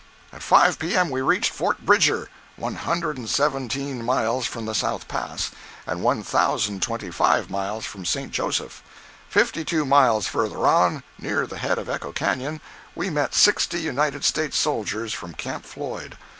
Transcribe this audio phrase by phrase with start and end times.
[0.33, 1.11] At five P.M.
[1.11, 5.51] we reached Fort Bridger, one hundred and seventeen miles from the South Pass,
[5.85, 8.31] and one thousand and twenty five miles from St.
[8.31, 8.81] Joseph.
[9.29, 12.61] Fifty two miles further on, near the head of Echo Canyon,
[12.95, 16.17] we met sixty United States soldiers from Camp Floyd.